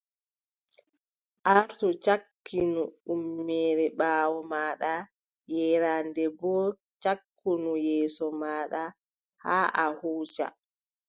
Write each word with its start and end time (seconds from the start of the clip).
Artu 1.55 1.87
cakkinu 2.05 2.81
ƴummere 3.05 3.85
ɓaawo 3.99 4.37
maaɗa, 4.51 4.93
yeeraande 5.53 6.23
boo 6.39 6.63
cakkinu 7.03 7.71
yeeso 7.85 8.25
maaɗa 8.41 8.83
haa 9.43 9.65
a 9.83 9.85
huuca. 9.99 10.45